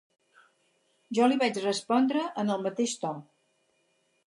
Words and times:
Jo 1.17 1.27
li 1.33 1.37
vaig 1.43 1.59
respondre 1.67 2.25
en 2.45 2.51
el 2.57 2.67
mateix 2.69 2.99
to. 3.05 3.15